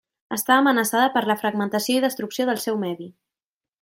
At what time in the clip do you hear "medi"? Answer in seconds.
2.87-3.09